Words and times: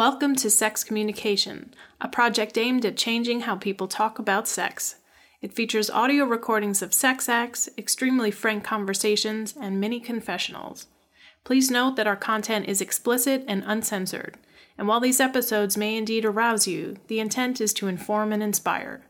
Welcome 0.00 0.34
to 0.36 0.48
Sex 0.48 0.82
Communication, 0.82 1.74
a 2.00 2.08
project 2.08 2.56
aimed 2.56 2.86
at 2.86 2.96
changing 2.96 3.40
how 3.40 3.56
people 3.56 3.86
talk 3.86 4.18
about 4.18 4.48
sex. 4.48 4.96
It 5.42 5.52
features 5.52 5.90
audio 5.90 6.24
recordings 6.24 6.80
of 6.80 6.94
sex 6.94 7.28
acts, 7.28 7.68
extremely 7.76 8.30
frank 8.30 8.64
conversations, 8.64 9.54
and 9.60 9.78
many 9.78 10.00
confessionals. 10.00 10.86
Please 11.44 11.70
note 11.70 11.96
that 11.96 12.06
our 12.06 12.16
content 12.16 12.64
is 12.66 12.80
explicit 12.80 13.44
and 13.46 13.62
uncensored, 13.66 14.38
and 14.78 14.88
while 14.88 15.00
these 15.00 15.20
episodes 15.20 15.76
may 15.76 15.98
indeed 15.98 16.24
arouse 16.24 16.66
you, 16.66 16.96
the 17.08 17.20
intent 17.20 17.60
is 17.60 17.74
to 17.74 17.86
inform 17.86 18.32
and 18.32 18.42
inspire. 18.42 19.02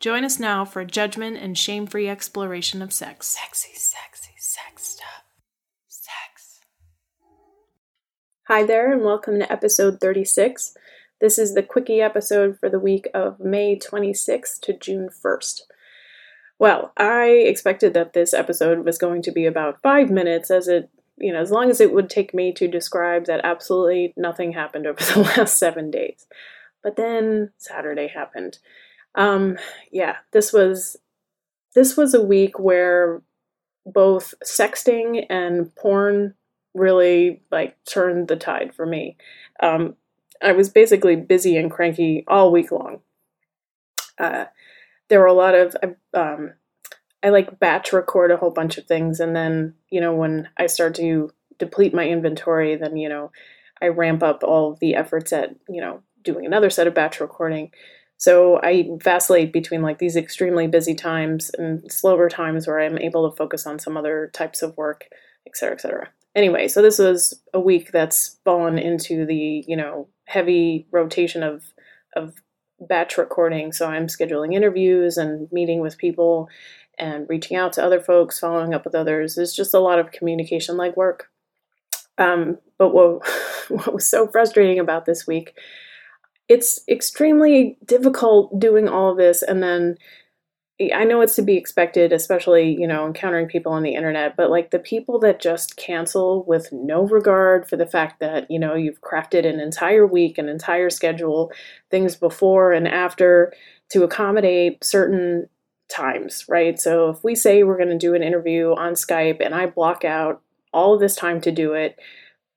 Join 0.00 0.24
us 0.24 0.40
now 0.40 0.64
for 0.64 0.80
a 0.80 0.84
judgment 0.84 1.36
and 1.36 1.56
shame 1.56 1.86
free 1.86 2.08
exploration 2.08 2.82
of 2.82 2.92
sex. 2.92 3.28
Sexy, 3.28 3.74
sexy, 3.74 4.32
sex 4.38 4.91
Hi 8.48 8.64
there, 8.64 8.92
and 8.92 9.04
welcome 9.04 9.38
to 9.38 9.50
episode 9.52 10.00
36. 10.00 10.74
This 11.20 11.38
is 11.38 11.54
the 11.54 11.62
quickie 11.62 12.00
episode 12.00 12.58
for 12.58 12.68
the 12.68 12.80
week 12.80 13.06
of 13.14 13.38
May 13.38 13.78
26th 13.78 14.58
to 14.62 14.76
June 14.76 15.10
1st. 15.10 15.60
Well, 16.58 16.92
I 16.96 17.26
expected 17.26 17.94
that 17.94 18.14
this 18.14 18.34
episode 18.34 18.84
was 18.84 18.98
going 18.98 19.22
to 19.22 19.30
be 19.30 19.46
about 19.46 19.80
five 19.80 20.10
minutes, 20.10 20.50
as 20.50 20.66
it, 20.66 20.90
you 21.16 21.32
know, 21.32 21.40
as 21.40 21.52
long 21.52 21.70
as 21.70 21.80
it 21.80 21.92
would 21.94 22.10
take 22.10 22.34
me 22.34 22.52
to 22.54 22.66
describe 22.66 23.26
that 23.26 23.44
absolutely 23.44 24.12
nothing 24.16 24.54
happened 24.54 24.88
over 24.88 24.98
the 25.14 25.20
last 25.20 25.56
seven 25.56 25.88
days. 25.88 26.26
But 26.82 26.96
then 26.96 27.52
Saturday 27.58 28.08
happened. 28.08 28.58
Um, 29.14 29.56
yeah, 29.92 30.16
this 30.32 30.52
was 30.52 30.96
this 31.76 31.96
was 31.96 32.12
a 32.12 32.20
week 32.20 32.58
where 32.58 33.22
both 33.86 34.34
sexting 34.44 35.26
and 35.30 35.72
porn 35.76 36.34
really 36.74 37.42
like 37.50 37.76
turned 37.84 38.28
the 38.28 38.36
tide 38.36 38.74
for 38.74 38.86
me. 38.86 39.16
Um, 39.60 39.96
I 40.42 40.52
was 40.52 40.68
basically 40.68 41.16
busy 41.16 41.56
and 41.56 41.70
cranky 41.70 42.24
all 42.26 42.50
week 42.50 42.72
long. 42.72 43.00
Uh, 44.18 44.46
there 45.08 45.20
were 45.20 45.26
a 45.26 45.32
lot 45.32 45.54
of 45.54 45.76
um, 46.14 46.52
I 47.22 47.28
like 47.28 47.60
batch 47.60 47.92
record 47.92 48.30
a 48.30 48.36
whole 48.36 48.50
bunch 48.50 48.78
of 48.78 48.86
things, 48.86 49.20
and 49.20 49.36
then 49.36 49.74
you 49.90 50.00
know 50.00 50.14
when 50.14 50.48
I 50.56 50.66
start 50.66 50.94
to 50.96 51.30
deplete 51.58 51.94
my 51.94 52.08
inventory, 52.08 52.76
then 52.76 52.96
you 52.96 53.08
know 53.08 53.30
I 53.80 53.88
ramp 53.88 54.22
up 54.22 54.42
all 54.42 54.76
the 54.80 54.94
efforts 54.94 55.32
at 55.32 55.54
you 55.68 55.80
know 55.80 56.02
doing 56.22 56.46
another 56.46 56.70
set 56.70 56.86
of 56.86 56.94
batch 56.94 57.20
recording. 57.20 57.70
So 58.16 58.60
I 58.62 58.88
vacillate 59.02 59.52
between 59.52 59.82
like 59.82 59.98
these 59.98 60.16
extremely 60.16 60.68
busy 60.68 60.94
times 60.94 61.50
and 61.58 61.90
slower 61.90 62.28
times 62.28 62.66
where 62.68 62.78
I'm 62.78 62.96
able 62.98 63.28
to 63.28 63.36
focus 63.36 63.66
on 63.66 63.80
some 63.80 63.96
other 63.96 64.30
types 64.32 64.62
of 64.62 64.76
work, 64.76 65.08
et 65.44 65.56
cetera, 65.56 65.74
et 65.74 65.80
cetera. 65.80 66.08
Anyway, 66.34 66.68
so 66.68 66.80
this 66.80 66.98
was 66.98 67.40
a 67.52 67.60
week 67.60 67.92
that's 67.92 68.38
fallen 68.44 68.78
into 68.78 69.26
the 69.26 69.64
you 69.66 69.76
know 69.76 70.08
heavy 70.24 70.86
rotation 70.90 71.42
of 71.42 71.64
of 72.16 72.34
batch 72.80 73.18
recording. 73.18 73.72
So 73.72 73.86
I'm 73.86 74.06
scheduling 74.06 74.54
interviews 74.54 75.16
and 75.16 75.48
meeting 75.52 75.80
with 75.80 75.98
people 75.98 76.48
and 76.98 77.26
reaching 77.28 77.56
out 77.56 77.72
to 77.74 77.84
other 77.84 78.00
folks, 78.00 78.38
following 78.38 78.74
up 78.74 78.84
with 78.84 78.94
others. 78.94 79.38
It's 79.38 79.54
just 79.54 79.74
a 79.74 79.80
lot 79.80 79.98
of 79.98 80.12
communication 80.12 80.76
like 80.76 80.96
work. 80.96 81.30
Um, 82.18 82.58
but 82.78 82.90
what, 82.90 83.26
what 83.68 83.94
was 83.94 84.08
so 84.08 84.26
frustrating 84.28 84.78
about 84.78 85.06
this 85.06 85.26
week, 85.26 85.54
it's 86.48 86.80
extremely 86.88 87.78
difficult 87.84 88.58
doing 88.58 88.88
all 88.88 89.10
of 89.10 89.16
this 89.16 89.42
and 89.42 89.62
then 89.62 89.96
I 90.92 91.04
know 91.04 91.20
it's 91.20 91.36
to 91.36 91.42
be 91.42 91.56
expected, 91.56 92.12
especially, 92.12 92.74
you 92.74 92.86
know, 92.86 93.06
encountering 93.06 93.46
people 93.46 93.72
on 93.72 93.82
the 93.82 93.94
internet, 93.94 94.36
but 94.36 94.50
like 94.50 94.70
the 94.70 94.78
people 94.78 95.18
that 95.20 95.40
just 95.40 95.76
cancel 95.76 96.44
with 96.44 96.72
no 96.72 97.06
regard 97.06 97.68
for 97.68 97.76
the 97.76 97.86
fact 97.86 98.20
that, 98.20 98.50
you 98.50 98.58
know, 98.58 98.74
you've 98.74 99.00
crafted 99.02 99.46
an 99.46 99.60
entire 99.60 100.06
week, 100.06 100.38
an 100.38 100.48
entire 100.48 100.90
schedule, 100.90 101.52
things 101.90 102.16
before 102.16 102.72
and 102.72 102.88
after 102.88 103.52
to 103.90 104.04
accommodate 104.04 104.82
certain 104.82 105.48
times, 105.88 106.46
right? 106.48 106.80
So 106.80 107.10
if 107.10 107.22
we 107.22 107.34
say 107.34 107.62
we're 107.62 107.76
going 107.76 107.90
to 107.90 107.98
do 107.98 108.14
an 108.14 108.22
interview 108.22 108.74
on 108.74 108.94
Skype 108.94 109.44
and 109.44 109.54
I 109.54 109.66
block 109.66 110.04
out 110.04 110.40
all 110.72 110.94
of 110.94 111.00
this 111.00 111.14
time 111.14 111.40
to 111.42 111.52
do 111.52 111.74
it, 111.74 111.98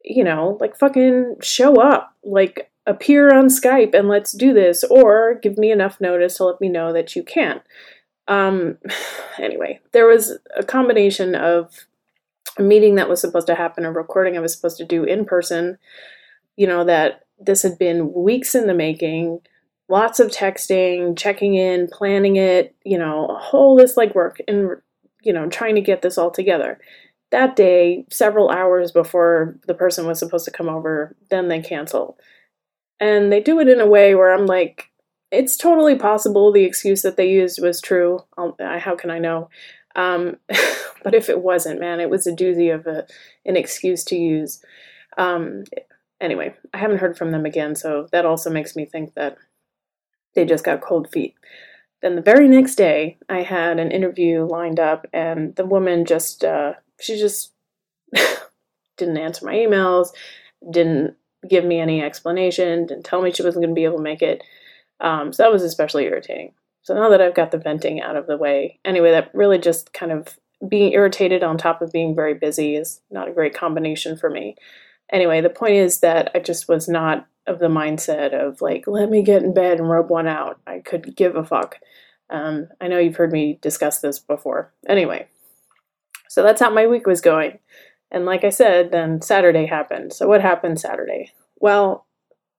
you 0.03 0.23
know, 0.23 0.57
like 0.61 0.77
fucking 0.77 1.35
show 1.41 1.81
up, 1.81 2.15
like 2.23 2.71
appear 2.85 3.33
on 3.33 3.47
Skype 3.47 3.93
and 3.93 4.07
let's 4.07 4.31
do 4.31 4.53
this, 4.53 4.83
or 4.83 5.35
give 5.41 5.57
me 5.57 5.71
enough 5.71 5.99
notice 5.99 6.37
to 6.37 6.45
let 6.45 6.61
me 6.61 6.69
know 6.69 6.93
that 6.93 7.15
you 7.15 7.23
can't. 7.23 7.61
Um, 8.27 8.77
anyway, 9.39 9.79
there 9.91 10.07
was 10.07 10.37
a 10.55 10.63
combination 10.63 11.35
of 11.35 11.85
a 12.57 12.61
meeting 12.61 12.95
that 12.95 13.09
was 13.09 13.21
supposed 13.21 13.47
to 13.47 13.55
happen, 13.55 13.85
a 13.85 13.91
recording 13.91 14.37
I 14.37 14.41
was 14.41 14.55
supposed 14.55 14.77
to 14.77 14.85
do 14.85 15.03
in 15.03 15.25
person, 15.25 15.77
you 16.55 16.67
know, 16.67 16.85
that 16.85 17.25
this 17.39 17.63
had 17.63 17.77
been 17.77 18.13
weeks 18.13 18.55
in 18.55 18.67
the 18.67 18.73
making, 18.73 19.39
lots 19.89 20.19
of 20.19 20.31
texting, 20.31 21.17
checking 21.17 21.55
in, 21.55 21.87
planning 21.87 22.37
it, 22.37 22.75
you 22.83 22.97
know, 22.97 23.27
a 23.27 23.37
whole 23.37 23.75
list 23.75 23.97
like 23.97 24.15
work 24.15 24.39
and, 24.47 24.77
you 25.21 25.33
know, 25.33 25.49
trying 25.49 25.75
to 25.75 25.81
get 25.81 26.01
this 26.01 26.17
all 26.17 26.31
together. 26.31 26.79
That 27.31 27.55
day, 27.55 28.05
several 28.09 28.49
hours 28.49 28.91
before 28.91 29.57
the 29.67 29.73
person 29.73 30.07
was 30.07 30.19
supposed 30.19 30.45
to 30.45 30.51
come 30.51 30.69
over, 30.69 31.15
then 31.29 31.49
they 31.49 31.59
cancel. 31.59 32.17
And 32.99 33.31
they 33.31 33.41
do 33.41 33.59
it 33.59 33.67
in 33.67 33.81
a 33.81 33.87
way 33.87 34.15
where 34.15 34.33
I'm 34.33 34.45
like, 34.45 34.89
it's 35.31 35.57
totally 35.57 35.95
possible 35.95 36.51
the 36.51 36.63
excuse 36.63 37.01
that 37.01 37.17
they 37.17 37.29
used 37.29 37.61
was 37.61 37.81
true. 37.81 38.19
I'll, 38.37 38.55
how 38.59 38.95
can 38.95 39.09
I 39.09 39.19
know? 39.19 39.49
Um, 39.95 40.37
but 41.03 41.13
if 41.13 41.29
it 41.29 41.41
wasn't, 41.41 41.79
man, 41.79 41.99
it 41.99 42.09
was 42.09 42.27
a 42.27 42.31
doozy 42.31 42.73
of 42.73 42.87
a, 42.87 43.05
an 43.45 43.57
excuse 43.57 44.03
to 44.05 44.15
use. 44.15 44.63
Um, 45.17 45.63
anyway, 46.19 46.53
I 46.73 46.77
haven't 46.77 46.99
heard 46.99 47.17
from 47.17 47.31
them 47.31 47.45
again, 47.45 47.75
so 47.75 48.07
that 48.11 48.25
also 48.25 48.49
makes 48.49 48.75
me 48.75 48.85
think 48.85 49.13
that 49.15 49.37
they 50.35 50.45
just 50.45 50.65
got 50.65 50.81
cold 50.81 51.11
feet. 51.11 51.35
Then 52.01 52.15
the 52.15 52.21
very 52.21 52.47
next 52.47 52.75
day, 52.75 53.17
I 53.29 53.41
had 53.41 53.79
an 53.79 53.91
interview 53.91 54.45
lined 54.45 54.79
up, 54.79 55.07
and 55.13 55.55
the 55.55 55.65
woman 55.65 56.05
just, 56.05 56.43
uh, 56.43 56.73
she 56.99 57.17
just 57.17 57.51
didn't 58.97 59.17
answer 59.17 59.45
my 59.45 59.53
emails, 59.53 60.09
didn't 60.69 61.15
give 61.47 61.63
me 61.63 61.79
any 61.79 62.01
explanation, 62.01 62.85
didn't 62.85 63.05
tell 63.05 63.21
me 63.21 63.31
she 63.31 63.43
wasn't 63.43 63.63
going 63.63 63.73
to 63.73 63.79
be 63.79 63.85
able 63.85 63.97
to 63.97 64.03
make 64.03 64.21
it. 64.21 64.43
Um, 64.99 65.33
so 65.33 65.43
that 65.43 65.51
was 65.51 65.63
especially 65.63 66.05
irritating. 66.05 66.53
So 66.81 66.93
now 66.93 67.09
that 67.09 67.21
I've 67.21 67.35
got 67.35 67.51
the 67.51 67.57
venting 67.57 68.01
out 68.01 68.15
of 68.15 68.27
the 68.27 68.37
way, 68.37 68.79
anyway, 68.85 69.11
that 69.11 69.31
really 69.33 69.57
just 69.57 69.91
kind 69.93 70.11
of 70.11 70.37
being 70.67 70.93
irritated 70.93 71.43
on 71.43 71.57
top 71.57 71.81
of 71.81 71.91
being 71.91 72.15
very 72.15 72.33
busy 72.33 72.75
is 72.75 73.01
not 73.11 73.27
a 73.27 73.33
great 73.33 73.55
combination 73.55 74.17
for 74.17 74.29
me. 74.29 74.55
Anyway, 75.11 75.41
the 75.41 75.49
point 75.49 75.75
is 75.75 75.99
that 75.99 76.31
I 76.33 76.39
just 76.39 76.67
was 76.67 76.87
not 76.87 77.27
of 77.47 77.59
the 77.59 77.67
mindset 77.67 78.33
of 78.33 78.61
like, 78.61 78.85
let 78.87 79.09
me 79.09 79.21
get 79.21 79.43
in 79.43 79.53
bed 79.53 79.79
and 79.79 79.89
rub 79.89 80.09
one 80.09 80.27
out. 80.27 80.59
I 80.65 80.79
could 80.79 81.15
give 81.15 81.35
a 81.35 81.43
fuck. 81.43 81.79
Um, 82.29 82.69
I 82.81 82.87
know 82.87 82.97
you've 82.97 83.15
heard 83.15 83.31
me 83.31 83.59
discuss 83.61 83.99
this 83.99 84.17
before. 84.17 84.73
Anyway, 84.87 85.27
so 86.29 86.41
that's 86.41 86.61
how 86.61 86.69
my 86.69 86.87
week 86.87 87.05
was 87.05 87.21
going. 87.21 87.59
And 88.11 88.25
like 88.25 88.43
I 88.43 88.49
said, 88.49 88.91
then 88.91 89.21
Saturday 89.21 89.65
happened. 89.65 90.13
So 90.13 90.27
what 90.27 90.41
happened 90.41 90.79
Saturday? 90.79 91.33
Well, 91.59 92.05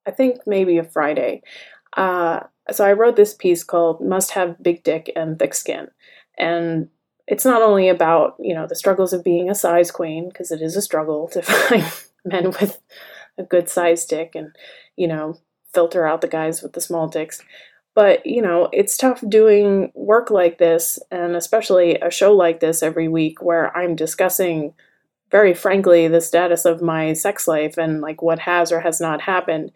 I 0.06 0.10
think 0.12 0.38
maybe 0.46 0.78
a 0.78 0.84
Friday. 0.84 1.42
Uh, 1.96 2.40
so 2.70 2.84
I 2.84 2.92
wrote 2.92 3.16
this 3.16 3.34
piece 3.34 3.64
called 3.64 4.00
Must 4.00 4.32
Have 4.32 4.62
Big 4.62 4.84
Dick 4.84 5.10
and 5.16 5.38
Thick 5.38 5.54
Skin. 5.54 5.88
And 6.38 6.88
it's 7.26 7.44
not 7.44 7.62
only 7.62 7.88
about, 7.88 8.36
you 8.38 8.54
know, 8.54 8.66
the 8.66 8.76
struggles 8.76 9.12
of 9.12 9.24
being 9.24 9.50
a 9.50 9.54
size 9.54 9.90
queen, 9.90 10.28
because 10.28 10.50
it 10.50 10.60
is 10.60 10.76
a 10.76 10.82
struggle 10.82 11.28
to 11.28 11.42
find 11.42 11.84
men 12.24 12.50
with 12.50 12.80
a 13.38 13.42
good 13.42 13.68
size 13.68 14.04
dick 14.06 14.34
and, 14.34 14.54
you 14.96 15.08
know, 15.08 15.38
filter 15.72 16.06
out 16.06 16.20
the 16.20 16.28
guys 16.28 16.62
with 16.62 16.74
the 16.74 16.80
small 16.80 17.08
dicks. 17.08 17.42
But, 17.94 18.26
you 18.26 18.42
know, 18.42 18.68
it's 18.72 18.98
tough 18.98 19.22
doing 19.26 19.90
work 19.94 20.30
like 20.30 20.58
this, 20.58 20.98
and 21.10 21.34
especially 21.34 21.94
a 21.94 22.10
show 22.10 22.34
like 22.34 22.60
this 22.60 22.82
every 22.82 23.08
week 23.08 23.40
where 23.40 23.74
I'm 23.76 23.96
discussing 23.96 24.74
very 25.30 25.54
frankly 25.54 26.06
the 26.06 26.20
status 26.20 26.64
of 26.64 26.82
my 26.82 27.12
sex 27.12 27.48
life 27.48 27.78
and 27.78 28.00
like 28.00 28.22
what 28.22 28.38
has 28.40 28.70
or 28.70 28.80
has 28.80 29.00
not 29.00 29.20
happened 29.20 29.72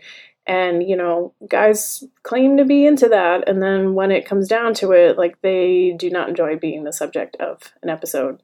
and 0.50 0.82
you 0.82 0.96
know 0.96 1.32
guys 1.48 2.02
claim 2.24 2.56
to 2.56 2.64
be 2.64 2.84
into 2.84 3.08
that. 3.08 3.48
And 3.48 3.62
then 3.62 3.94
when 3.94 4.10
it 4.10 4.26
comes 4.26 4.48
down 4.48 4.74
to 4.74 4.90
it 4.90 5.16
like 5.16 5.40
they 5.42 5.94
do 5.96 6.10
not 6.10 6.28
enjoy 6.28 6.56
being 6.56 6.82
the 6.82 6.92
subject 6.92 7.36
of 7.36 7.72
an 7.82 7.88
episode 7.88 8.42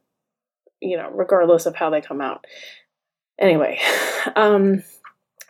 you 0.80 0.96
know 0.96 1.10
regardless 1.10 1.66
of 1.66 1.75
how 1.75 1.90
they 1.90 2.00
come 2.00 2.20
out. 2.20 2.46
Anyway 3.38 3.80
um 4.36 4.82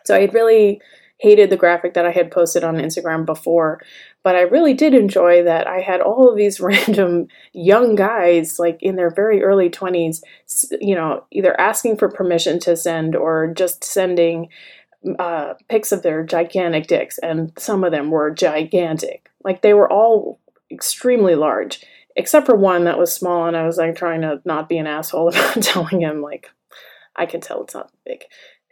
so 0.03 0.15
i 0.15 0.25
really 0.33 0.81
hated 1.19 1.49
the 1.49 1.57
graphic 1.57 1.93
that 1.93 2.05
i 2.05 2.11
had 2.11 2.31
posted 2.31 2.63
on 2.63 2.75
instagram 2.75 3.25
before 3.25 3.81
but 4.23 4.35
i 4.35 4.41
really 4.41 4.73
did 4.73 4.93
enjoy 4.93 5.41
that 5.41 5.67
i 5.67 5.79
had 5.79 6.01
all 6.01 6.29
of 6.29 6.35
these 6.35 6.59
random 6.71 7.27
young 7.53 7.95
guys 7.95 8.59
like 8.59 8.77
in 8.81 8.97
their 8.97 9.09
very 9.09 9.41
early 9.41 9.69
20s 9.69 10.21
you 10.81 10.93
know 10.93 11.23
either 11.31 11.59
asking 11.59 11.97
for 11.97 12.09
permission 12.09 12.59
to 12.59 12.75
send 12.75 13.15
or 13.15 13.47
just 13.55 13.85
sending 13.85 14.49
uh, 15.19 15.53
pics 15.69 15.91
of 15.91 16.01
their 16.01 16.23
gigantic 16.23 16.87
dicks, 16.87 17.17
and 17.19 17.51
some 17.57 17.83
of 17.83 17.91
them 17.91 18.11
were 18.11 18.31
gigantic. 18.31 19.29
Like 19.43 19.61
they 19.61 19.73
were 19.73 19.91
all 19.91 20.39
extremely 20.71 21.35
large, 21.35 21.83
except 22.15 22.45
for 22.45 22.55
one 22.55 22.85
that 22.85 22.99
was 22.99 23.13
small, 23.13 23.47
and 23.47 23.55
I 23.55 23.65
was 23.65 23.77
like 23.77 23.95
trying 23.95 24.21
to 24.21 24.41
not 24.45 24.69
be 24.69 24.77
an 24.77 24.87
asshole 24.87 25.29
about 25.29 25.61
telling 25.63 26.01
him 26.01 26.21
like 26.21 26.49
I 27.15 27.25
can 27.25 27.41
tell 27.41 27.63
it's 27.63 27.73
not 27.73 27.91
big. 28.05 28.23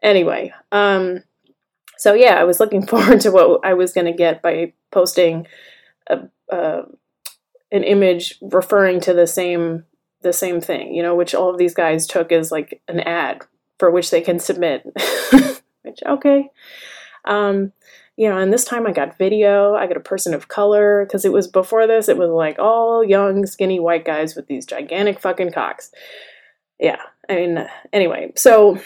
Anyway, 0.01 0.54
um, 0.72 1.24
so 1.98 2.13
yeah, 2.13 2.36
I 2.36 2.44
was 2.44 2.60
looking 2.60 2.86
forward 2.88 3.21
to 3.21 3.31
what 3.31 3.62
I 3.63 3.74
was 3.74 3.94
going 3.94 4.07
to 4.07 4.13
get 4.13 4.42
by 4.42 4.74
posting 4.92 5.48
a, 6.07 6.21
uh, 6.51 6.83
an 7.71 7.83
image 7.83 8.38
referring 8.42 9.00
to 9.01 9.13
the 9.13 9.28
same 9.28 9.86
the 10.21 10.33
same 10.33 10.60
thing, 10.60 10.94
you 10.94 11.04
know, 11.04 11.16
which 11.16 11.36
all 11.36 11.51
of 11.51 11.57
these 11.57 11.75
guys 11.75 12.07
took 12.07 12.31
as 12.31 12.51
like 12.51 12.81
an 12.88 13.00
ad 13.01 13.44
for 13.78 13.92
which 13.92 14.10
they 14.10 14.21
can 14.21 14.39
submit. 14.39 14.83
which 15.95 16.07
okay, 16.07 16.50
um, 17.25 17.71
you 18.18 18.30
know, 18.30 18.38
and 18.38 18.51
this 18.53 18.65
time 18.65 18.88
I 18.88 18.92
got 18.92 19.18
video. 19.18 19.75
I 19.75 19.88
got 19.88 19.97
a 19.97 20.01
person 20.01 20.33
of 20.33 20.47
color 20.47 21.06
because 21.06 21.25
it 21.25 21.33
was 21.33 21.47
before 21.47 21.88
this. 21.88 22.07
It 22.07 22.18
was 22.18 22.30
like 22.30 22.59
all 22.59 23.03
young, 23.03 23.45
skinny 23.45 23.80
white 23.80 24.06
guys 24.06 24.36
with 24.36 24.47
these 24.47 24.65
gigantic 24.65 25.19
fucking 25.19 25.51
cocks. 25.51 25.92
Yeah, 26.80 27.01
I 27.30 27.36
mean, 27.36 27.68
anyway, 27.94 28.31
so 28.36 28.80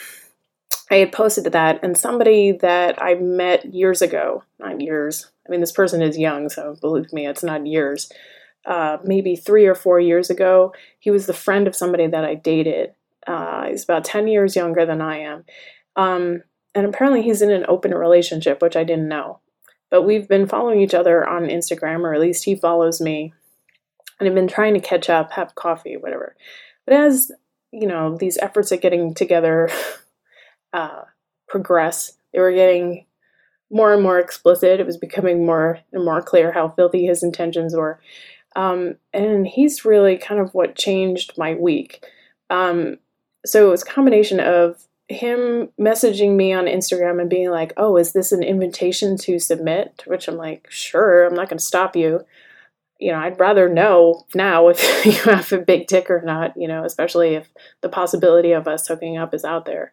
I 0.91 0.95
had 0.95 1.11
posted 1.11 1.51
that, 1.51 1.79
and 1.83 1.97
somebody 1.97 2.51
that 2.51 3.01
I 3.01 3.15
met 3.15 3.73
years 3.73 4.01
ago, 4.01 4.43
not 4.59 4.81
years, 4.81 5.31
I 5.47 5.51
mean, 5.51 5.59
this 5.59 5.71
person 5.71 6.01
is 6.01 6.17
young, 6.17 6.49
so 6.49 6.75
believe 6.81 7.11
me, 7.11 7.27
it's 7.27 7.43
not 7.43 7.65
years, 7.65 8.11
uh, 8.65 8.97
maybe 9.03 9.35
three 9.35 9.65
or 9.65 9.73
four 9.73 9.99
years 9.99 10.29
ago, 10.29 10.73
he 10.99 11.09
was 11.09 11.25
the 11.25 11.33
friend 11.33 11.67
of 11.67 11.75
somebody 11.75 12.05
that 12.07 12.23
I 12.23 12.35
dated. 12.35 12.93
Uh, 13.25 13.67
he's 13.67 13.83
about 13.83 14.03
10 14.03 14.27
years 14.27 14.55
younger 14.55 14.85
than 14.85 15.01
I 15.01 15.19
am. 15.19 15.45
Um, 15.95 16.43
and 16.75 16.85
apparently 16.85 17.21
he's 17.21 17.41
in 17.41 17.51
an 17.51 17.65
open 17.67 17.93
relationship, 17.93 18.61
which 18.61 18.75
I 18.75 18.83
didn't 18.83 19.07
know. 19.07 19.39
But 19.89 20.03
we've 20.03 20.27
been 20.27 20.47
following 20.47 20.81
each 20.81 20.93
other 20.93 21.27
on 21.27 21.47
Instagram, 21.47 22.01
or 22.01 22.13
at 22.13 22.21
least 22.21 22.45
he 22.45 22.55
follows 22.55 23.01
me. 23.01 23.33
And 24.19 24.27
I've 24.27 24.35
been 24.35 24.47
trying 24.47 24.75
to 24.75 24.79
catch 24.79 25.09
up, 25.09 25.31
have 25.31 25.55
coffee, 25.55 25.97
whatever. 25.97 26.35
But 26.85 26.95
as, 26.95 27.31
you 27.71 27.87
know, 27.87 28.17
these 28.17 28.37
efforts 28.37 28.71
at 28.71 28.81
getting 28.81 29.13
together 29.13 29.69
uh, 30.73 31.01
progress. 31.49 32.13
They 32.31 32.39
were 32.39 32.53
getting 32.53 33.05
more 33.71 33.93
and 33.93 34.01
more 34.01 34.19
explicit. 34.19 34.79
It 34.79 34.85
was 34.85 34.97
becoming 34.97 35.45
more 35.45 35.79
and 35.91 36.05
more 36.05 36.21
clear 36.21 36.51
how 36.51 36.69
filthy 36.69 37.05
his 37.05 37.23
intentions 37.23 37.75
were. 37.75 37.99
Um, 38.55 38.95
and 39.13 39.45
he's 39.45 39.85
really 39.85 40.17
kind 40.17 40.39
of 40.39 40.53
what 40.53 40.75
changed 40.75 41.37
my 41.37 41.55
week. 41.55 42.05
Um, 42.49 42.97
so 43.45 43.67
it 43.67 43.71
was 43.71 43.83
a 43.83 43.87
combination 43.87 44.39
of 44.39 44.83
him 45.09 45.69
messaging 45.79 46.35
me 46.35 46.53
on 46.53 46.65
Instagram 46.65 47.19
and 47.19 47.29
being 47.29 47.49
like, 47.49 47.73
"Oh, 47.77 47.97
is 47.97 48.13
this 48.13 48.31
an 48.31 48.43
invitation 48.43 49.17
to 49.17 49.39
submit?" 49.39 50.03
Which 50.05 50.27
I'm 50.27 50.37
like, 50.37 50.67
"Sure, 50.69 51.25
I'm 51.25 51.35
not 51.35 51.49
going 51.49 51.57
to 51.57 51.63
stop 51.63 51.95
you." 51.95 52.21
You 52.99 53.11
know, 53.11 53.19
I'd 53.19 53.39
rather 53.39 53.69
know 53.69 54.25
now 54.35 54.67
if 54.69 54.81
you 55.05 55.31
have 55.31 55.51
a 55.51 55.59
big 55.59 55.87
dick 55.87 56.09
or 56.09 56.21
not. 56.21 56.53
You 56.55 56.67
know, 56.67 56.85
especially 56.85 57.35
if 57.35 57.49
the 57.81 57.89
possibility 57.89 58.51
of 58.51 58.67
us 58.67 58.87
hooking 58.87 59.17
up 59.17 59.33
is 59.33 59.43
out 59.43 59.65
there 59.65 59.91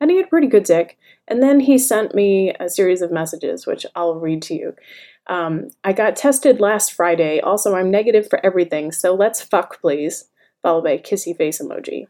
and 0.00 0.10
he 0.10 0.16
had 0.16 0.30
pretty 0.30 0.46
good 0.46 0.64
dick. 0.64 0.98
And 1.28 1.42
then 1.42 1.60
he 1.60 1.78
sent 1.78 2.14
me 2.14 2.52
a 2.58 2.68
series 2.68 3.02
of 3.02 3.12
messages, 3.12 3.66
which 3.66 3.86
I'll 3.94 4.14
read 4.14 4.42
to 4.42 4.54
you. 4.54 4.74
Um, 5.26 5.68
I 5.84 5.92
got 5.92 6.16
tested 6.16 6.60
last 6.60 6.92
Friday. 6.92 7.40
Also, 7.40 7.76
I'm 7.76 7.90
negative 7.90 8.28
for 8.28 8.44
everything, 8.44 8.90
so 8.90 9.14
let's 9.14 9.40
fuck, 9.40 9.80
please. 9.80 10.24
Followed 10.62 10.84
by 10.84 10.90
a 10.90 11.02
kissy 11.02 11.36
face 11.36 11.60
emoji. 11.60 12.06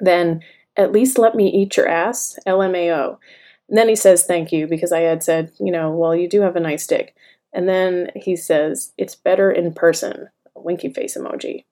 Then, 0.00 0.40
at 0.76 0.92
least 0.92 1.18
let 1.18 1.34
me 1.34 1.48
eat 1.48 1.76
your 1.76 1.88
ass. 1.88 2.38
LMAO. 2.46 3.18
And 3.68 3.78
then 3.78 3.88
he 3.88 3.96
says 3.96 4.24
thank 4.24 4.52
you 4.52 4.66
because 4.66 4.92
I 4.92 5.00
had 5.00 5.22
said, 5.22 5.52
you 5.58 5.72
know, 5.72 5.90
well, 5.90 6.14
you 6.14 6.28
do 6.28 6.40
have 6.42 6.56
a 6.56 6.60
nice 6.60 6.86
dick. 6.86 7.14
And 7.52 7.68
then 7.68 8.10
he 8.16 8.36
says, 8.36 8.92
it's 8.96 9.14
better 9.14 9.50
in 9.50 9.74
person. 9.74 10.28
A 10.56 10.60
winky 10.60 10.92
face 10.92 11.16
emoji. 11.16 11.64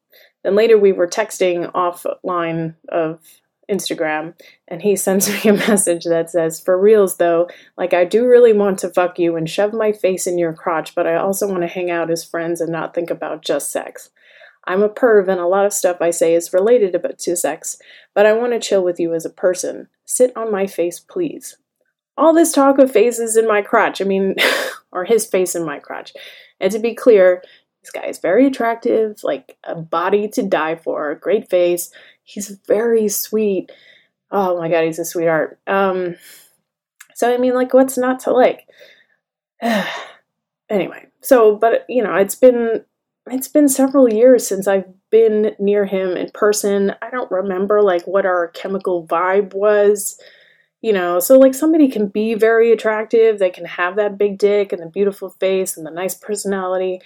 Then 0.43 0.55
later 0.55 0.79
we 0.79 0.93
were 0.93 1.07
texting 1.07 1.71
offline 1.73 2.75
of 2.89 3.21
Instagram, 3.71 4.35
and 4.69 4.83
he 4.83 4.97
sends 4.97 5.29
me 5.29 5.51
a 5.51 5.55
message 5.55 6.05
that 6.05 6.31
says, 6.31 6.61
For 6.61 6.79
reals 6.79 7.17
though, 7.17 7.49
like 7.77 7.95
I 7.95 8.05
do 8.05 8.27
really 8.27 8.53
want 8.53 8.79
to 8.81 8.91
fuck 8.91 9.19
you 9.19 9.37
and 9.37 9.49
shove 9.49 9.73
my 9.73 9.93
face 9.93 10.27
in 10.27 10.39
your 10.39 10.53
crotch, 10.53 10.95
but 10.95 11.07
I 11.07 11.17
also 11.17 11.47
want 11.49 11.63
to 11.63 11.69
hang 11.69 11.91
out 11.91 12.11
as 12.11 12.25
friends 12.25 12.61
and 12.61 12.73
not 12.73 12.95
think 12.95 13.11
about 13.11 13.43
just 13.43 13.71
sex. 13.71 14.11
I'm 14.67 14.83
a 14.83 14.89
perv, 14.89 15.29
and 15.29 15.41
a 15.41 15.47
lot 15.47 15.65
of 15.65 15.73
stuff 15.73 15.99
I 16.01 16.11
say 16.11 16.35
is 16.35 16.53
related 16.53 16.95
to 17.19 17.37
sex, 17.37 17.79
but 18.15 18.27
I 18.27 18.33
want 18.33 18.53
to 18.53 18.61
chill 18.61 18.85
with 18.85 19.01
you 19.01 19.15
as 19.15 19.25
a 19.25 19.31
person. 19.31 19.89
Sit 20.05 20.37
on 20.37 20.53
my 20.53 20.67
face, 20.67 21.01
please. 21.01 21.57
All 22.17 22.35
this 22.35 22.53
talk 22.53 22.79
of 22.79 22.93
faces 22.93 23.37
in 23.37 23.49
my 23.49 23.63
crotch, 23.63 24.01
I 24.01 24.05
mean, 24.05 24.37
or 24.93 25.05
his 25.05 25.27
face 25.27 25.55
in 25.55 25.65
my 25.65 25.79
crotch. 25.79 26.13
And 26.61 26.71
to 26.73 26.79
be 26.79 26.95
clear, 26.95 27.43
this 27.83 27.91
guy 27.91 28.07
is 28.07 28.19
very 28.19 28.47
attractive, 28.47 29.25
like 29.25 29.57
a 29.65 29.75
body 29.75 30.29
to 30.29 30.43
die 30.43 30.77
for, 30.77 31.15
great 31.15 31.49
face. 31.49 31.91
He's 32.23 32.51
very 32.67 33.09
sweet. 33.09 33.73
Oh 34.31 34.59
my 34.59 34.69
god, 34.69 34.85
he's 34.85 34.99
a 34.99 35.05
sweetheart. 35.05 35.59
Um, 35.67 36.17
so 37.15 37.33
I 37.33 37.39
mean, 37.39 37.55
like, 37.55 37.73
what's 37.73 37.97
not 37.97 38.21
to 38.21 38.33
like? 38.33 38.69
anyway, 40.69 41.07
so 41.23 41.57
but 41.57 41.87
you 41.89 42.03
know, 42.03 42.15
it's 42.15 42.35
been 42.35 42.85
it's 43.31 43.49
been 43.49 43.69
several 43.69 44.13
years 44.13 44.47
since 44.47 44.67
I've 44.67 44.89
been 45.11 45.55
near 45.59 45.85
him 45.85 46.17
in 46.17 46.31
person. 46.33 46.95
I 47.03 47.11
don't 47.11 47.31
remember 47.31 47.83
like 47.83 48.07
what 48.07 48.27
our 48.27 48.49
chemical 48.49 49.07
vibe 49.07 49.55
was. 49.55 50.19
You 50.83 50.95
know, 50.95 51.21
so 51.21 51.39
like 51.39 51.55
somebody 51.55 51.91
can 51.91 52.09
be 52.09 52.33
very 52.33 52.73
attractive, 52.73 53.39
they 53.39 53.51
can 53.51 53.67
have 53.67 53.97
that 53.97 54.17
big 54.17 54.39
dick 54.39 54.73
and 54.73 54.81
the 54.81 54.87
beautiful 54.87 55.29
face 55.29 55.77
and 55.77 55.87
the 55.87 55.91
nice 55.91 56.15
personality, 56.15 57.03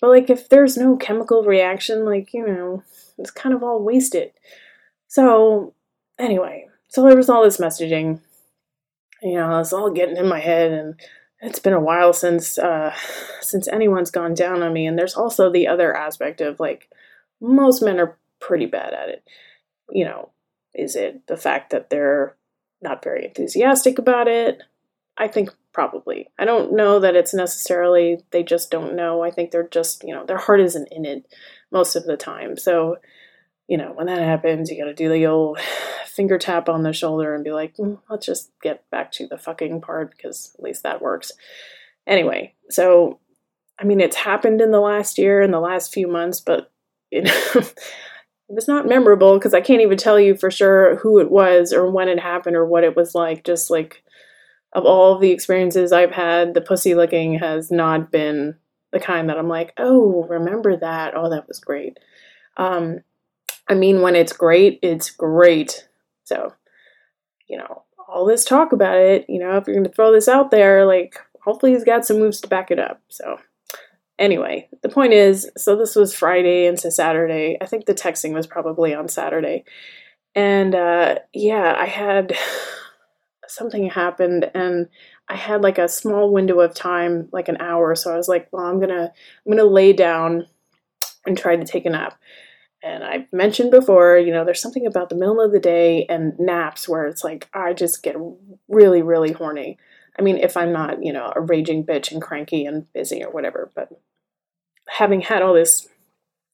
but 0.00 0.08
like 0.08 0.30
if 0.30 0.48
there's 0.48 0.78
no 0.78 0.96
chemical 0.96 1.42
reaction, 1.44 2.06
like, 2.06 2.32
you 2.32 2.46
know, 2.46 2.82
it's 3.18 3.30
kind 3.30 3.54
of 3.54 3.62
all 3.62 3.82
wasted. 3.82 4.32
So 5.08 5.74
anyway, 6.18 6.68
so 6.88 7.02
there 7.02 7.16
was 7.16 7.28
all 7.28 7.44
this 7.44 7.58
messaging. 7.58 8.20
You 9.22 9.34
know, 9.34 9.58
it's 9.58 9.72
all 9.72 9.90
getting 9.90 10.16
in 10.16 10.28
my 10.28 10.40
head 10.40 10.72
and 10.72 10.94
it's 11.40 11.58
been 11.60 11.72
a 11.72 11.80
while 11.80 12.12
since 12.12 12.58
uh 12.58 12.94
since 13.40 13.68
anyone's 13.68 14.10
gone 14.10 14.34
down 14.34 14.62
on 14.62 14.72
me 14.72 14.86
and 14.86 14.98
there's 14.98 15.14
also 15.14 15.50
the 15.50 15.68
other 15.68 15.96
aspect 15.96 16.40
of 16.40 16.58
like 16.58 16.90
most 17.40 17.82
men 17.82 18.00
are 18.00 18.16
pretty 18.40 18.66
bad 18.66 18.92
at 18.92 19.08
it. 19.08 19.24
You 19.90 20.04
know, 20.04 20.30
is 20.74 20.96
it 20.96 21.26
the 21.26 21.36
fact 21.36 21.70
that 21.70 21.90
they're 21.90 22.36
not 22.82 23.02
very 23.02 23.24
enthusiastic 23.24 23.98
about 23.98 24.28
it? 24.28 24.62
I 25.16 25.28
think 25.28 25.50
probably. 25.72 26.28
I 26.38 26.44
don't 26.44 26.74
know 26.74 27.00
that 27.00 27.16
it's 27.16 27.34
necessarily 27.34 28.22
they 28.30 28.42
just 28.42 28.70
don't 28.70 28.94
know. 28.94 29.22
I 29.22 29.30
think 29.30 29.50
they're 29.50 29.68
just, 29.68 30.04
you 30.04 30.14
know, 30.14 30.24
their 30.24 30.38
heart 30.38 30.60
isn't 30.60 30.88
in 30.92 31.04
it 31.04 31.26
most 31.70 31.96
of 31.96 32.04
the 32.04 32.16
time. 32.16 32.56
So, 32.56 32.96
you 33.68 33.76
know, 33.76 33.92
when 33.92 34.06
that 34.06 34.18
happens, 34.18 34.70
you 34.70 34.78
got 34.82 34.88
to 34.88 34.94
do 34.94 35.08
the 35.08 35.26
old 35.26 35.60
finger 36.06 36.38
tap 36.38 36.68
on 36.68 36.82
the 36.82 36.92
shoulder 36.92 37.34
and 37.34 37.44
be 37.44 37.52
like, 37.52 37.76
mm, 37.76 37.98
let's 38.10 38.26
just 38.26 38.50
get 38.62 38.88
back 38.90 39.12
to 39.12 39.26
the 39.28 39.38
fucking 39.38 39.80
part 39.80 40.10
because 40.10 40.52
at 40.58 40.64
least 40.64 40.82
that 40.82 41.02
works. 41.02 41.30
Anyway, 42.06 42.54
so 42.70 43.20
I 43.78 43.84
mean, 43.84 44.00
it's 44.00 44.16
happened 44.16 44.60
in 44.60 44.72
the 44.72 44.80
last 44.80 45.18
year, 45.18 45.42
in 45.42 45.52
the 45.52 45.60
last 45.60 45.92
few 45.92 46.08
months, 46.08 46.40
but 46.40 46.72
you 47.10 47.22
know, 47.22 47.32
it 47.54 47.74
was 48.48 48.66
not 48.66 48.88
memorable 48.88 49.34
because 49.34 49.54
I 49.54 49.60
can't 49.60 49.82
even 49.82 49.98
tell 49.98 50.18
you 50.18 50.36
for 50.36 50.50
sure 50.50 50.96
who 50.96 51.20
it 51.20 51.30
was 51.30 51.72
or 51.72 51.90
when 51.90 52.08
it 52.08 52.18
happened 52.18 52.56
or 52.56 52.66
what 52.66 52.84
it 52.84 52.96
was 52.96 53.14
like. 53.14 53.44
Just 53.44 53.70
like 53.70 54.02
of 54.72 54.84
all 54.84 55.18
the 55.18 55.30
experiences 55.30 55.92
I've 55.92 56.10
had, 56.12 56.54
the 56.54 56.60
pussy 56.60 56.94
licking 56.94 57.38
has 57.38 57.70
not 57.70 58.10
been 58.10 58.56
the 58.92 59.00
kind 59.00 59.28
that 59.28 59.38
I'm 59.38 59.48
like, 59.48 59.74
oh, 59.76 60.24
remember 60.24 60.76
that? 60.76 61.14
Oh, 61.14 61.30
that 61.30 61.46
was 61.46 61.60
great. 61.60 61.98
Um, 62.56 63.00
I 63.68 63.74
mean, 63.74 64.00
when 64.00 64.16
it's 64.16 64.32
great, 64.32 64.78
it's 64.82 65.10
great. 65.10 65.88
So, 66.24 66.54
you 67.48 67.58
know, 67.58 67.82
all 68.08 68.24
this 68.24 68.44
talk 68.44 68.72
about 68.72 68.96
it, 68.96 69.26
you 69.28 69.38
know, 69.38 69.56
if 69.56 69.66
you're 69.66 69.76
going 69.76 69.84
to 69.84 69.92
throw 69.92 70.12
this 70.12 70.28
out 70.28 70.50
there, 70.50 70.86
like, 70.86 71.18
hopefully 71.42 71.72
he's 71.72 71.84
got 71.84 72.06
some 72.06 72.18
moves 72.18 72.40
to 72.40 72.48
back 72.48 72.70
it 72.70 72.78
up. 72.78 73.00
So, 73.08 73.38
anyway, 74.18 74.68
the 74.82 74.88
point 74.88 75.12
is 75.12 75.50
so 75.56 75.76
this 75.76 75.94
was 75.94 76.14
Friday 76.14 76.66
into 76.66 76.90
Saturday. 76.90 77.56
I 77.60 77.66
think 77.66 77.86
the 77.86 77.94
texting 77.94 78.32
was 78.32 78.46
probably 78.46 78.94
on 78.94 79.08
Saturday. 79.08 79.64
And 80.34 80.74
uh, 80.74 81.16
yeah, 81.32 81.76
I 81.78 81.86
had 81.86 82.36
something 83.46 83.88
happened 83.88 84.50
and 84.54 84.88
I 85.28 85.36
had 85.36 85.62
like 85.62 85.78
a 85.78 85.88
small 85.88 86.32
window 86.32 86.60
of 86.60 86.74
time, 86.74 87.28
like 87.32 87.48
an 87.48 87.58
hour. 87.60 87.94
So 87.94 88.12
I 88.12 88.16
was 88.16 88.28
like, 88.28 88.48
well, 88.52 88.64
I'm 88.64 88.80
gonna 88.80 89.12
I'm 89.46 89.52
gonna 89.52 89.64
lay 89.64 89.92
down 89.92 90.46
and 91.26 91.36
try 91.36 91.56
to 91.56 91.64
take 91.64 91.86
a 91.86 91.90
nap. 91.90 92.18
And 92.82 93.02
I've 93.02 93.32
mentioned 93.32 93.70
before, 93.70 94.18
you 94.18 94.32
know, 94.32 94.44
there's 94.44 94.62
something 94.62 94.86
about 94.86 95.08
the 95.08 95.16
middle 95.16 95.40
of 95.40 95.52
the 95.52 95.58
day 95.58 96.06
and 96.08 96.38
naps 96.38 96.88
where 96.88 97.06
it's 97.06 97.24
like 97.24 97.48
I 97.52 97.72
just 97.72 98.02
get 98.02 98.16
really, 98.68 99.02
really 99.02 99.32
horny. 99.32 99.78
I 100.18 100.22
mean, 100.22 100.36
if 100.36 100.56
I'm 100.56 100.72
not, 100.72 101.02
you 101.02 101.12
know, 101.12 101.32
a 101.34 101.40
raging 101.40 101.84
bitch 101.84 102.12
and 102.12 102.22
cranky 102.22 102.64
and 102.64 102.92
busy 102.92 103.22
or 103.22 103.30
whatever, 103.30 103.70
but 103.74 103.88
having 104.88 105.20
had 105.20 105.42
all 105.42 105.54
this, 105.54 105.88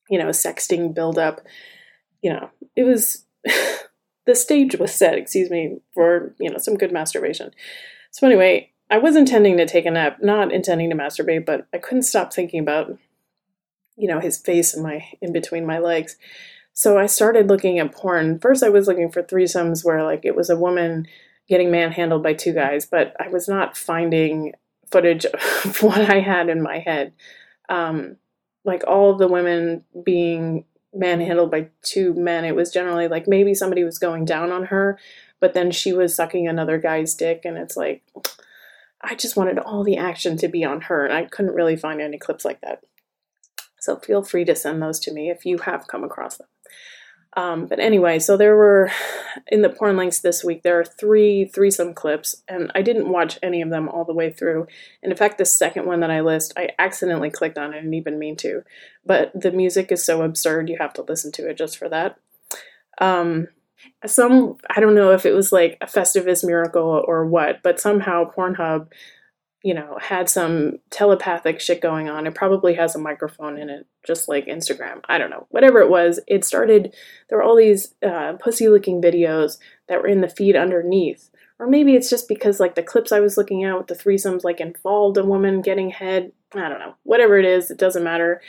you 0.08 0.18
know, 0.18 0.28
sexting 0.28 0.94
build 0.94 1.18
up, 1.18 1.42
you 2.22 2.30
know, 2.30 2.50
it 2.74 2.84
was 2.84 3.24
the 4.26 4.34
stage 4.34 4.76
was 4.76 4.94
set, 4.94 5.18
excuse 5.18 5.50
me, 5.50 5.78
for, 5.92 6.34
you 6.38 6.50
know, 6.50 6.58
some 6.58 6.76
good 6.76 6.92
masturbation. 6.92 7.50
So 8.10 8.26
anyway, 8.26 8.70
I 8.90 8.98
was 8.98 9.16
intending 9.16 9.56
to 9.56 9.66
take 9.66 9.86
a 9.86 9.90
nap, 9.90 10.18
not 10.22 10.52
intending 10.52 10.90
to 10.90 10.96
masturbate, 10.96 11.46
but 11.46 11.66
I 11.72 11.78
couldn't 11.78 12.02
stop 12.02 12.32
thinking 12.32 12.60
about, 12.60 12.96
you 13.96 14.08
know, 14.08 14.20
his 14.20 14.38
face 14.38 14.74
in 14.74 14.82
my 14.82 15.04
in 15.20 15.32
between 15.32 15.66
my 15.66 15.78
legs. 15.78 16.16
So 16.72 16.98
I 16.98 17.06
started 17.06 17.48
looking 17.48 17.78
at 17.78 17.92
porn. 17.92 18.38
First 18.38 18.62
I 18.62 18.68
was 18.68 18.88
looking 18.88 19.10
for 19.10 19.22
threesomes 19.22 19.84
where 19.84 20.02
like 20.02 20.24
it 20.24 20.34
was 20.34 20.50
a 20.50 20.56
woman 20.56 21.06
getting 21.48 21.70
manhandled 21.70 22.22
by 22.22 22.34
two 22.34 22.52
guys, 22.52 22.86
but 22.86 23.14
I 23.20 23.28
was 23.28 23.48
not 23.48 23.76
finding 23.76 24.52
footage 24.90 25.24
of 25.64 25.82
what 25.82 26.00
I 26.10 26.20
had 26.20 26.48
in 26.48 26.62
my 26.62 26.78
head. 26.78 27.12
Um, 27.68 28.16
like 28.64 28.82
all 28.86 29.10
of 29.10 29.18
the 29.18 29.28
women 29.28 29.84
being 30.04 30.64
manhandled 30.92 31.50
by 31.50 31.68
two 31.82 32.14
men, 32.14 32.44
it 32.44 32.56
was 32.56 32.72
generally 32.72 33.08
like 33.08 33.28
maybe 33.28 33.54
somebody 33.54 33.84
was 33.84 33.98
going 33.98 34.24
down 34.24 34.50
on 34.50 34.66
her, 34.66 34.98
but 35.40 35.54
then 35.54 35.70
she 35.70 35.92
was 35.92 36.14
sucking 36.14 36.48
another 36.48 36.78
guy's 36.78 37.14
dick, 37.14 37.42
and 37.44 37.58
it's 37.58 37.76
like, 37.76 38.02
I 39.02 39.14
just 39.14 39.36
wanted 39.36 39.58
all 39.58 39.84
the 39.84 39.98
action 39.98 40.36
to 40.38 40.48
be 40.48 40.64
on 40.64 40.82
her, 40.82 41.04
and 41.04 41.12
I 41.12 41.24
couldn't 41.24 41.54
really 41.54 41.76
find 41.76 42.00
any 42.00 42.18
clips 42.18 42.44
like 42.44 42.60
that. 42.62 42.82
So 43.84 43.96
feel 43.96 44.22
free 44.22 44.44
to 44.46 44.56
send 44.56 44.82
those 44.82 44.98
to 45.00 45.12
me 45.12 45.30
if 45.30 45.44
you 45.44 45.58
have 45.58 45.86
come 45.86 46.04
across 46.04 46.38
them. 46.38 46.46
Um, 47.36 47.66
but 47.66 47.80
anyway, 47.80 48.20
so 48.20 48.36
there 48.36 48.56
were 48.56 48.92
in 49.48 49.62
the 49.62 49.68
porn 49.68 49.96
links 49.96 50.20
this 50.20 50.44
week. 50.44 50.62
There 50.62 50.78
are 50.78 50.84
three 50.84 51.46
threesome 51.46 51.92
clips, 51.92 52.42
and 52.46 52.70
I 52.74 52.82
didn't 52.82 53.10
watch 53.10 53.38
any 53.42 53.60
of 53.60 53.70
them 53.70 53.88
all 53.88 54.04
the 54.04 54.14
way 54.14 54.32
through. 54.32 54.68
And 55.02 55.10
in 55.10 55.18
fact, 55.18 55.38
the 55.38 55.44
second 55.44 55.86
one 55.86 56.00
that 56.00 56.12
I 56.12 56.20
list, 56.20 56.52
I 56.56 56.70
accidentally 56.78 57.30
clicked 57.30 57.58
on 57.58 57.74
it 57.74 57.82
and 57.82 57.94
even 57.94 58.20
mean 58.20 58.36
to. 58.36 58.62
But 59.04 59.32
the 59.34 59.50
music 59.50 59.90
is 59.90 60.04
so 60.04 60.22
absurd, 60.22 60.68
you 60.68 60.76
have 60.78 60.92
to 60.94 61.02
listen 61.02 61.32
to 61.32 61.48
it 61.50 61.58
just 61.58 61.76
for 61.76 61.88
that. 61.88 62.18
Um, 63.00 63.48
some 64.06 64.56
I 64.70 64.80
don't 64.80 64.94
know 64.94 65.10
if 65.10 65.26
it 65.26 65.34
was 65.34 65.52
like 65.52 65.76
a 65.80 65.86
Festivus 65.86 66.44
miracle 66.44 67.04
or 67.06 67.26
what, 67.26 67.62
but 67.62 67.80
somehow 67.80 68.30
Pornhub 68.30 68.88
you 69.64 69.72
know, 69.72 69.98
had 69.98 70.28
some 70.28 70.78
telepathic 70.90 71.58
shit 71.58 71.80
going 71.80 72.10
on. 72.10 72.26
It 72.26 72.34
probably 72.34 72.74
has 72.74 72.94
a 72.94 72.98
microphone 72.98 73.58
in 73.58 73.70
it, 73.70 73.86
just 74.06 74.28
like 74.28 74.44
Instagram. 74.44 75.00
I 75.08 75.16
don't 75.16 75.30
know. 75.30 75.46
Whatever 75.48 75.80
it 75.80 75.88
was, 75.88 76.20
it 76.28 76.44
started, 76.44 76.94
there 77.28 77.38
were 77.38 77.44
all 77.44 77.56
these 77.56 77.94
uh, 78.06 78.34
pussy 78.34 78.68
looking 78.68 79.00
videos 79.00 79.56
that 79.88 80.02
were 80.02 80.06
in 80.06 80.20
the 80.20 80.28
feed 80.28 80.54
underneath. 80.54 81.30
Or 81.58 81.66
maybe 81.66 81.94
it's 81.94 82.10
just 82.10 82.28
because, 82.28 82.60
like, 82.60 82.74
the 82.74 82.82
clips 82.82 83.10
I 83.10 83.20
was 83.20 83.38
looking 83.38 83.64
at 83.64 83.78
with 83.78 83.86
the 83.86 83.94
threesomes, 83.94 84.44
like, 84.44 84.60
involved 84.60 85.16
a 85.16 85.24
woman 85.24 85.62
getting 85.62 85.88
head. 85.88 86.32
I 86.52 86.68
don't 86.68 86.80
know. 86.80 86.96
Whatever 87.04 87.38
it 87.38 87.46
is, 87.46 87.70
it 87.70 87.78
doesn't 87.78 88.04
matter. 88.04 88.42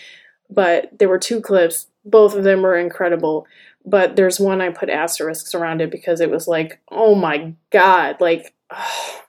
But 0.49 0.89
there 0.99 1.07
were 1.07 1.19
two 1.19 1.39
clips. 1.39 1.87
Both 2.03 2.35
of 2.35 2.43
them 2.43 2.61
were 2.61 2.77
incredible. 2.77 3.47
But 3.85 4.17
there's 4.17 4.39
one 4.39 4.59
I 4.59 4.69
put 4.69 4.89
asterisks 4.89 5.55
around 5.55 5.79
it 5.79 5.91
because 5.91 6.19
it 6.19 6.31
was 6.31 6.45
like, 6.45 6.81
oh 6.89 7.15
my 7.15 7.53
God. 7.69 8.17
Like, 8.19 8.53
oh 8.71 9.24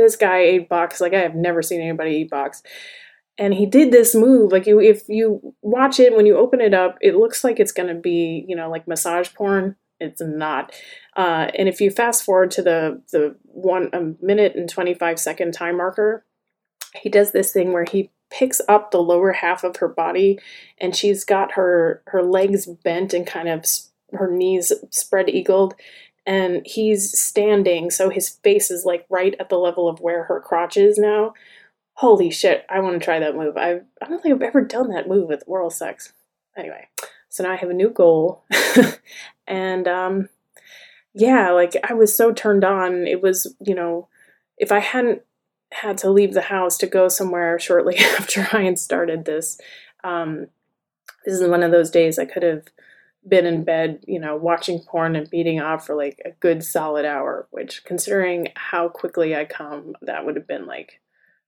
this 0.00 0.16
guy 0.16 0.38
ate 0.38 0.68
box 0.68 1.00
like 1.00 1.14
I 1.14 1.20
have 1.20 1.34
never 1.34 1.62
seen 1.62 1.80
anybody 1.80 2.16
eat 2.16 2.30
box. 2.30 2.62
And 3.38 3.54
he 3.54 3.64
did 3.64 3.90
this 3.90 4.14
move. 4.14 4.52
Like 4.52 4.66
you, 4.66 4.80
if 4.80 5.08
you 5.08 5.54
watch 5.62 5.98
it, 5.98 6.14
when 6.14 6.26
you 6.26 6.36
open 6.36 6.60
it 6.60 6.74
up, 6.74 6.98
it 7.00 7.16
looks 7.16 7.42
like 7.42 7.58
it's 7.58 7.72
gonna 7.72 7.94
be, 7.94 8.44
you 8.48 8.56
know, 8.56 8.70
like 8.70 8.86
massage 8.86 9.32
porn. 9.32 9.76
It's 9.98 10.20
not. 10.20 10.72
Uh, 11.16 11.50
and 11.54 11.68
if 11.68 11.80
you 11.80 11.90
fast 11.90 12.24
forward 12.24 12.50
to 12.52 12.62
the 12.62 13.02
the 13.12 13.36
one 13.42 13.90
a 13.92 14.24
minute 14.24 14.56
and 14.56 14.68
twenty 14.68 14.94
five 14.94 15.18
second 15.18 15.52
time 15.52 15.76
marker, 15.76 16.24
he 17.02 17.08
does 17.08 17.32
this 17.32 17.52
thing 17.52 17.72
where 17.72 17.84
he 17.84 18.10
picks 18.30 18.60
up 18.68 18.90
the 18.90 19.02
lower 19.02 19.32
half 19.32 19.64
of 19.64 19.76
her 19.76 19.88
body, 19.88 20.38
and 20.78 20.94
she's 20.96 21.24
got 21.24 21.52
her 21.52 22.02
her 22.06 22.22
legs 22.22 22.66
bent 22.66 23.12
and 23.12 23.26
kind 23.26 23.48
of 23.48 23.64
her 24.12 24.30
knees 24.30 24.72
spread 24.90 25.28
eagled, 25.28 25.74
and 26.26 26.62
he's 26.66 27.18
standing, 27.18 27.90
so 27.90 28.10
his 28.10 28.28
face 28.28 28.70
is 28.70 28.84
like 28.84 29.06
right 29.08 29.34
at 29.40 29.48
the 29.48 29.58
level 29.58 29.88
of 29.88 30.00
where 30.00 30.24
her 30.24 30.40
crotch 30.40 30.76
is 30.76 30.98
now. 30.98 31.34
Holy 31.94 32.30
shit, 32.30 32.64
I 32.68 32.80
want 32.80 32.98
to 32.98 33.04
try 33.04 33.18
that 33.18 33.36
move. 33.36 33.56
I've, 33.56 33.84
I 34.00 34.08
don't 34.08 34.22
think 34.22 34.34
I've 34.34 34.42
ever 34.42 34.62
done 34.62 34.88
that 34.90 35.08
move 35.08 35.28
with 35.28 35.44
oral 35.46 35.70
sex. 35.70 36.12
Anyway, 36.56 36.88
so 37.28 37.44
now 37.44 37.52
I 37.52 37.56
have 37.56 37.70
a 37.70 37.74
new 37.74 37.90
goal. 37.90 38.44
and 39.46 39.86
um, 39.88 40.28
yeah, 41.14 41.50
like 41.50 41.76
I 41.88 41.94
was 41.94 42.14
so 42.14 42.32
turned 42.32 42.64
on. 42.64 43.06
It 43.06 43.22
was, 43.22 43.54
you 43.60 43.74
know, 43.74 44.08
if 44.56 44.72
I 44.72 44.78
hadn't 44.78 45.22
had 45.72 45.98
to 45.98 46.10
leave 46.10 46.34
the 46.34 46.42
house 46.42 46.76
to 46.78 46.86
go 46.86 47.08
somewhere 47.08 47.58
shortly 47.58 47.96
after 48.18 48.46
I 48.52 48.64
had 48.64 48.78
started 48.78 49.24
this, 49.24 49.60
um, 50.04 50.46
this 51.24 51.38
is 51.38 51.48
one 51.48 51.62
of 51.62 51.70
those 51.70 51.90
days 51.90 52.18
I 52.18 52.24
could 52.24 52.42
have 52.42 52.64
been 53.26 53.46
in 53.46 53.64
bed, 53.64 54.02
you 54.06 54.18
know, 54.18 54.36
watching 54.36 54.80
porn 54.80 55.14
and 55.14 55.28
beating 55.28 55.60
off 55.60 55.86
for 55.86 55.94
like 55.94 56.20
a 56.24 56.30
good 56.40 56.64
solid 56.64 57.04
hour, 57.04 57.46
which 57.50 57.84
considering 57.84 58.48
how 58.56 58.88
quickly 58.88 59.36
I 59.36 59.44
come, 59.44 59.94
that 60.02 60.24
would 60.24 60.36
have 60.36 60.46
been 60.46 60.66
like 60.66 61.00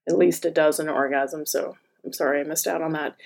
at 0.08 0.18
least 0.18 0.44
a 0.44 0.50
dozen 0.50 0.86
orgasms. 0.86 1.48
So 1.48 1.76
I'm 2.04 2.12
sorry 2.12 2.40
I 2.40 2.44
missed 2.44 2.66
out 2.66 2.82
on 2.82 2.92
that. 2.92 3.16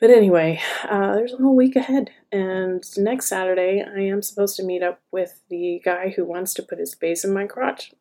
But 0.00 0.10
anyway, 0.10 0.60
uh, 0.88 1.14
there's 1.14 1.32
a 1.32 1.36
whole 1.36 1.54
week 1.54 1.76
ahead. 1.76 2.10
And 2.32 2.82
next 2.96 3.26
Saturday, 3.26 3.82
I 3.82 4.00
am 4.00 4.22
supposed 4.22 4.56
to 4.56 4.64
meet 4.64 4.82
up 4.82 5.00
with 5.12 5.40
the 5.48 5.80
guy 5.84 6.10
who 6.10 6.24
wants 6.24 6.52
to 6.54 6.62
put 6.62 6.80
his 6.80 6.94
face 6.94 7.24
in 7.24 7.32
my 7.32 7.46
crotch. 7.46 7.92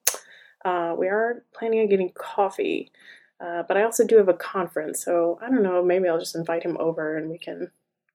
Uh, 0.65 0.95
we 0.97 1.07
are 1.07 1.43
planning 1.53 1.81
on 1.81 1.89
getting 1.89 2.11
coffee, 2.15 2.91
uh, 3.39 3.63
but 3.67 3.77
I 3.77 3.83
also 3.83 4.05
do 4.05 4.17
have 4.17 4.29
a 4.29 4.33
conference. 4.33 5.03
So 5.03 5.37
I 5.41 5.49
don't 5.49 5.63
know, 5.63 5.83
maybe 5.83 6.07
I'll 6.07 6.19
just 6.19 6.35
invite 6.35 6.63
him 6.63 6.77
over 6.79 7.15
and 7.15 7.29
we 7.29 7.37
can 7.37 7.69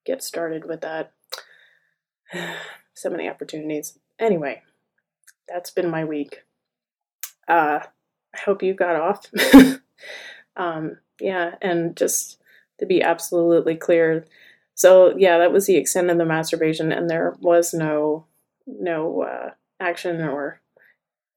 get 0.04 0.22
started 0.22 0.64
with 0.64 0.80
that. 0.80 1.12
so 2.94 3.10
many 3.10 3.28
opportunities. 3.28 3.98
Anyway, 4.18 4.62
that's 5.48 5.70
been 5.70 5.90
my 5.90 6.04
week. 6.04 6.42
Uh, 7.46 7.80
I 8.34 8.38
hope 8.44 8.62
you 8.62 8.74
got 8.74 8.96
off. 8.96 9.26
um, 10.56 10.98
yeah, 11.20 11.54
and 11.62 11.96
just 11.96 12.40
to 12.78 12.86
be 12.86 13.02
absolutely 13.02 13.76
clear, 13.76 14.26
so 14.74 15.12
yeah, 15.16 15.38
that 15.38 15.52
was 15.52 15.66
the 15.66 15.76
extent 15.76 16.10
of 16.10 16.18
the 16.18 16.24
masturbation, 16.24 16.92
and 16.92 17.10
there 17.10 17.34
was 17.40 17.74
no 17.74 18.26
no 18.66 19.22
uh, 19.22 19.50
action 19.80 20.20
or 20.22 20.60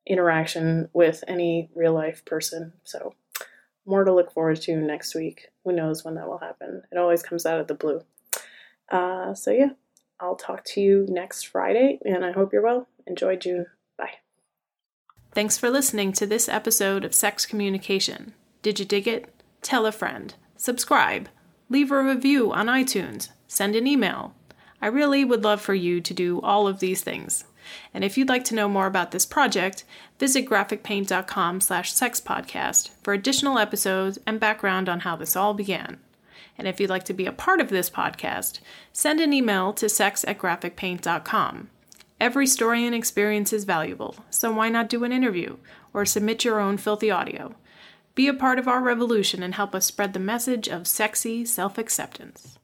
interaction 0.05 0.89
with 0.93 1.23
any 1.27 1.69
real 1.73 1.93
life 1.93 2.23
person. 2.25 2.73
So 2.83 3.15
more 3.85 4.03
to 4.03 4.13
look 4.13 4.31
forward 4.31 4.61
to 4.61 4.75
next 4.75 5.15
week. 5.15 5.47
Who 5.63 5.71
knows 5.71 6.03
when 6.03 6.15
that 6.15 6.27
will 6.27 6.37
happen? 6.37 6.83
It 6.91 6.97
always 6.97 7.23
comes 7.23 7.45
out 7.45 7.59
of 7.59 7.67
the 7.67 7.73
blue. 7.73 8.01
Uh, 8.89 9.33
so 9.33 9.51
yeah, 9.51 9.69
I'll 10.21 10.35
talk 10.35 10.63
to 10.65 10.81
you 10.81 11.05
next 11.09 11.47
Friday, 11.47 11.99
and 12.05 12.23
I 12.23 12.31
hope 12.31 12.53
you're 12.53 12.61
well. 12.61 12.87
Enjoy 13.07 13.35
June. 13.35 13.65
Bye. 13.97 14.13
Thanks 15.33 15.57
for 15.57 15.69
listening 15.69 16.13
to 16.13 16.27
this 16.27 16.47
episode 16.47 17.03
of 17.03 17.15
Sex 17.15 17.45
Communication. 17.45 18.33
Did 18.61 18.79
you 18.79 18.85
dig 18.85 19.07
it? 19.07 19.33
Tell 19.61 19.85
a 19.85 19.91
friend. 19.91 20.35
Subscribe. 20.57 21.27
Leave 21.69 21.91
a 21.91 22.03
review 22.03 22.51
on 22.51 22.67
iTunes. 22.67 23.29
Send 23.47 23.75
an 23.75 23.87
email. 23.87 24.35
I 24.81 24.87
really 24.87 25.25
would 25.25 25.43
love 25.43 25.61
for 25.61 25.73
you 25.73 26.01
to 26.01 26.13
do 26.13 26.39
all 26.41 26.67
of 26.67 26.79
these 26.79 27.01
things. 27.01 27.45
And 27.93 28.03
if 28.03 28.17
you'd 28.17 28.29
like 28.29 28.43
to 28.45 28.55
know 28.55 28.67
more 28.67 28.87
about 28.87 29.11
this 29.11 29.25
project, 29.25 29.85
visit 30.19 30.47
graphicpaint.com 30.47 31.61
slash 31.61 31.93
sexpodcast 31.93 32.89
for 33.03 33.13
additional 33.13 33.57
episodes 33.57 34.19
and 34.27 34.39
background 34.39 34.89
on 34.89 35.01
how 35.01 35.15
this 35.15 35.35
all 35.35 35.53
began. 35.53 35.99
And 36.57 36.67
if 36.67 36.79
you'd 36.79 36.89
like 36.89 37.03
to 37.05 37.13
be 37.13 37.25
a 37.25 37.31
part 37.31 37.59
of 37.59 37.69
this 37.69 37.89
podcast, 37.89 38.59
send 38.93 39.19
an 39.19 39.33
email 39.33 39.73
to 39.73 39.89
sex 39.89 40.23
at 40.27 40.37
graphicpaint.com. 40.37 41.69
Every 42.19 42.45
story 42.45 42.85
and 42.85 42.93
experience 42.93 43.51
is 43.51 43.63
valuable, 43.63 44.15
so 44.29 44.51
why 44.51 44.69
not 44.69 44.89
do 44.89 45.03
an 45.03 45.11
interview 45.11 45.57
or 45.93 46.05
submit 46.05 46.45
your 46.45 46.59
own 46.59 46.77
filthy 46.77 47.09
audio? 47.09 47.55
Be 48.13 48.27
a 48.27 48.33
part 48.33 48.59
of 48.59 48.67
our 48.67 48.81
revolution 48.81 49.41
and 49.41 49.55
help 49.55 49.73
us 49.73 49.85
spread 49.85 50.13
the 50.13 50.19
message 50.19 50.67
of 50.67 50.87
sexy 50.87 51.45
self 51.45 51.77
acceptance. 51.77 52.59